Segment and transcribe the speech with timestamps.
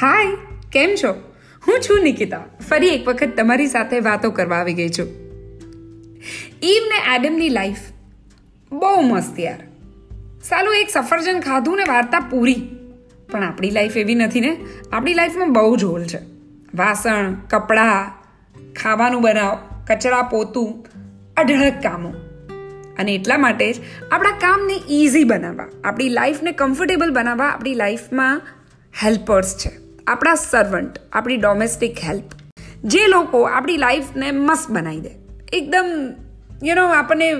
[0.00, 0.26] હાય,
[0.72, 1.14] કેમ છો?
[1.68, 2.44] હું છું નિકિતા.
[2.70, 5.06] ફરી એક વખત તમારી સાથે વાતો કરવા આવી ગઈ છું.
[6.62, 7.76] ઈવ ને એડમની લાઈફ
[8.72, 9.58] બહુ મસ્ત યાર.
[10.44, 12.68] સાલું એક સફરજન ખાધું ને વાર્તા પૂરી.
[13.30, 14.56] પણ આપણી લાઈફ એવી નથી ને.
[14.92, 16.18] આપણી લાઈફમાં બહુ જ હોલ છે.
[16.74, 18.22] વાસણ, કપડાં,
[18.72, 20.86] ખાવાનું બનાવ, કચરા પોતું,
[21.36, 22.14] અઢળક કામો.
[22.98, 23.76] અને એટલા માટે જ
[24.12, 28.42] આપણા કામને ઇઝી બનાવવા, આપણી લાઈફને કમ્ફર્ટેબલ બનાવવા આપણી લાઈફમાં
[29.04, 29.85] હેલ્પર્સ છે.
[30.06, 32.24] આપણા સર્વન્ટ આપણી ડોમેસ્ટિક હેલ્પ
[32.84, 35.10] જે લોકો આપણી લાઈફને મસ્ત બનાવી દે.
[35.52, 36.12] એકદમ
[36.64, 37.32] યુ નો આપણને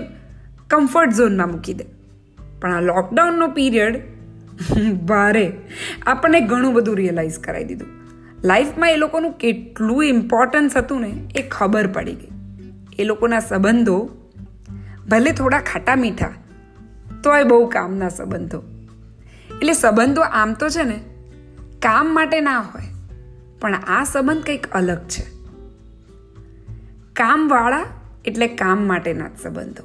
[0.70, 1.84] કમ્ફર્ટ ઝોનમાં મૂકી દે.
[2.60, 4.00] પણ આ લોકડાઉનનો પીરિયડ
[4.92, 5.52] ભારે
[6.06, 7.88] આપણને ઘણું બધું રિયલાઇઝ કરાવી દીધું.
[8.44, 12.28] લાઈફમાં એ લોકોનું કેટલું ઇમ્પોર્ટન્સ હતું ને, એ ખબર પડી ગઈ.
[12.98, 14.10] એ લોકોના સંબંધો,
[15.08, 16.32] ભલે થોડા ખાટા મીઠા,
[17.22, 18.62] તોય બહુ કામના સંબંધો.
[19.62, 21.00] એટલે સંબંધો આમ તો છે ને
[21.82, 22.82] કામ માટે ના હોય,
[23.60, 25.24] પણ આ સંબંધ કંઈક અલગ છે.
[27.12, 27.86] કામવાળા
[28.24, 29.84] એટલે કામ માટેના જ સંબંધો.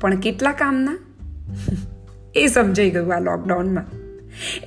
[0.00, 0.98] પણ કેટલા કામના?
[2.34, 3.84] એ સમજાઈ ગયું આ લોકડાઉનમાં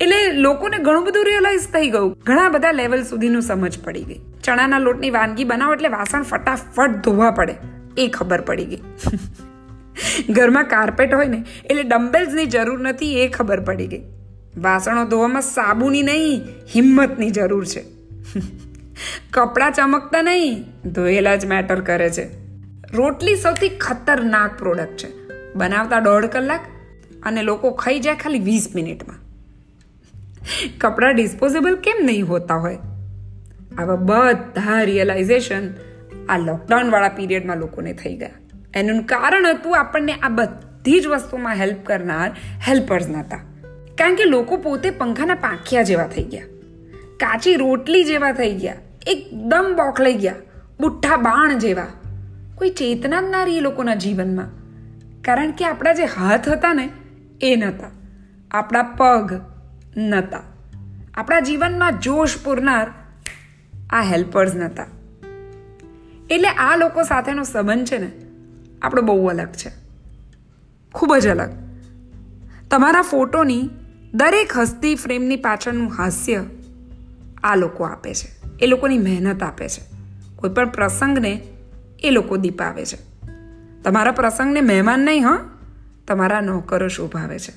[0.01, 2.17] એટલે લોકોને ઘણું બધું રિયલાઇઝ થઈ ગયું.
[2.25, 4.19] ઘણા બધા લેવલ સુધીનું સમજ પડી ગઈ.
[4.43, 7.55] ચણાના લોટની વાનગી બનાવો એટલે વાસણ ફટાફટ ધોવા પડે.
[7.97, 8.81] એ ખબર પડી ગઈ.
[10.29, 14.01] ઘરમાં કાર્પેટ હોય ને, એટલે ડમ્બેલ્સની જરૂર નથી, એ ખબર પડી ગઈ.
[14.57, 16.41] વાસણો ધોવામાં સાબુની નહીં,
[16.75, 17.85] હિંમતની જરૂર છે.
[19.31, 22.27] કપડાં ચમકતા નહીં, ધોયેલા જ મેટર કરે છે.
[22.93, 25.07] રોટલી સૌથી ખતરનાક પ્રોડક્ટ છે.
[25.55, 26.59] બનાવતા દોઢ કલાક
[27.23, 29.15] અને લોકો ખાઈ જાય ખાલી વીસ મિનિટમાં.
[30.77, 32.77] કપડાં ડિસ્પોઝેબલ કેમ નહીં હોતા હોય?
[33.77, 35.73] આવા બધા રિયલાઇઝેશન
[36.29, 38.29] આ લોકડાઉનવાળા પીરિયડમાં લોકોને થઈ ગયા.
[38.75, 42.31] એનું કારણ હતું આપણને આ બધી જ વસ્તુમાં હેલ્પ કરનાર
[42.67, 43.48] હેલ્પર્સ નહોતા
[43.99, 46.45] કારણ કે લોકો પોતે પંખાના પાંખિયા જેવા થઈ ગયા.
[47.17, 48.75] કાચી રોટલી જેવા થઈ ગયા.
[49.07, 50.35] એકદમ બોખલાઈ ગયા.
[50.79, 51.87] બુઠ્ઠા બાણ જેવા.
[52.55, 54.45] કોઈ ચેતના જ ના રહી એ લોકોના જીવનમાં.
[55.21, 56.89] કારણ કે આપણા જે હાથ હતા ને,
[57.41, 57.91] એ નહોતા
[58.51, 59.33] આપણા પગ
[59.97, 60.41] નહોતા
[61.13, 62.91] આપણા જીવનમાં જોશ પૂરનાર
[63.89, 64.85] આ હેલ્પર્સ નહોતા
[66.29, 68.11] એટલે આ લોકો સાથેનો સંબંધ છે ને,
[68.81, 69.71] આપણો બહુ અલગ છે.
[70.93, 71.49] ખૂબ જ અલગ.
[72.71, 73.69] તમારા ફોટોની
[74.13, 76.43] દરેક હસ્તી ફ્રેમની પાછળનું હાસ્ય
[77.43, 78.57] આ લોકો આપે છે.
[78.59, 79.81] એ લોકોની મહેનત આપે છે.
[80.35, 81.41] કોઈ પણ પ્રસંગને
[82.03, 82.97] એ લોકો દીપાવે છે.
[83.83, 85.39] તમારા પ્રસંગને મહેમાન નહીં, હં?
[86.07, 87.53] તમારા નોકરો શોભાવે છે.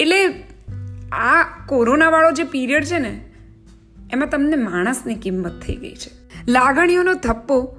[0.00, 0.44] એટલે
[1.12, 3.24] આ કોરોનાવાળો જે પીરિયડ છે ને,
[4.12, 6.10] એમાં તમને માણસની કિંમત થઈ ગઈ છે.
[6.48, 7.76] લાગણીઓનો થપ્પો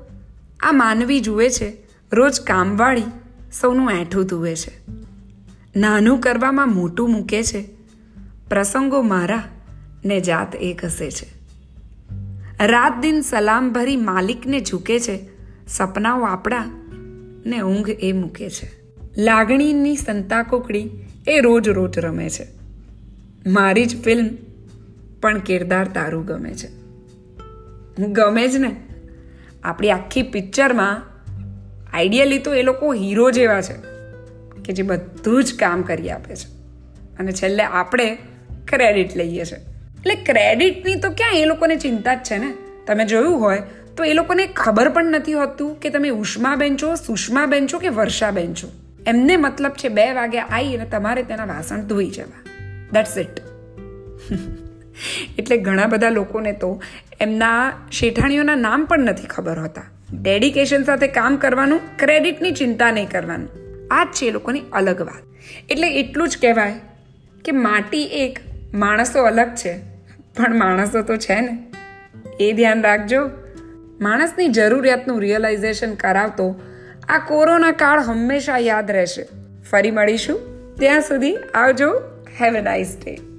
[0.60, 1.78] આ માનવી જુએ છે.
[2.12, 3.04] રોજ કામવાળી
[3.62, 5.05] સૌનું એઠું ધુએ છે.
[5.76, 7.68] નાનું કરવામાં મોટું મૂકે છે.
[8.50, 9.44] પ્રસંગો મારા
[10.06, 11.36] ને જાત એ ઘસે છે.
[12.68, 15.20] રાત દિન સલામ ભરી માલિકને ઝૂકે છે.
[15.68, 16.66] સપનાઓ આપણા
[17.46, 18.72] ને ઊંઘ એ મૂકે છે.
[19.18, 20.90] લાગણીની સંતા કોકડી
[21.28, 22.48] એ રોજ રોજ રમે છે.
[23.50, 24.30] મારી જ ફિલ્મ
[25.22, 26.70] પણ કિરદાર તારું ગમે છે.
[28.04, 28.76] ગમે જ ને.
[29.64, 31.04] આપણી આખી પિક્ચરમાં
[31.94, 33.95] આઈડિયલી તો એ લોકો હીરો જેવા છે.
[34.66, 36.48] કે જે બધું જ કામ કરી આપે છે.
[37.20, 38.18] અને છેલ્લે આપણે
[38.68, 39.60] ક્રેડિટ લઈએ છીએ
[39.98, 42.54] એટલે ક્રેડિટની તો ક્યાં એ લોકોને ચિંતા જ છે ને?
[42.88, 43.62] તમે જોયું હોય
[43.98, 48.54] તો એ લોકોને ખબર પણ નથી હોતું કે તમે ઉષ્માબેન છો, સુષ્માબેન છો કે વર્ષાબેન
[48.54, 48.72] છો.
[49.08, 52.52] એમને મતલબ છે બે વાગે આવી અને તમારે તેના વાસણ ધોઈ જવા.
[52.94, 53.42] દેટ્સ ઇટ
[55.40, 56.82] એટલે ઘણા બધા લોકોને તો
[57.20, 59.82] એમના શેઠાણીઓના નામ પણ નથી ખબર હોતા.
[60.22, 63.65] ડેડિકેશન સાથે કામ કરવાનું ક્રેડિટની ચિંતા નહીં કરવાનું.
[63.92, 65.24] આ જ છે એ લોકોની અલગ વાત.
[65.70, 66.74] એટલે એટલું જ કહેવાય
[67.46, 68.40] કે માટી એક,
[68.74, 69.78] માણસો અલગ છે.
[70.38, 71.58] પણ માણસો તો છે ને.
[72.40, 73.30] એ ધ્યાન રાખજો.
[74.02, 76.62] માણસની જરૂરિયાતનું રિયલાઇઝેશન કરાવતો
[77.10, 79.28] આ કોરોના કાળ હંમેશા યાદ રહેશે.
[79.72, 80.40] ફરી મળીશું.
[80.76, 82.02] ત્યાં સુધી આવજો.
[82.42, 83.35] Have a nice day